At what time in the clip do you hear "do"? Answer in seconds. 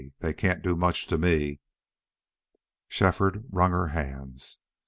0.63-0.75